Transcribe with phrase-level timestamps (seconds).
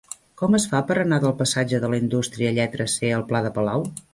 [0.41, 3.57] Com es fa per anar del passatge de la Indústria lletra C al pla de
[3.61, 3.87] Palau?